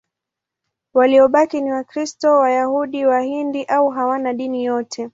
[0.93, 5.09] Waliobaki ni Wakristo, Wayahudi, Wahindu au hawana dini yote.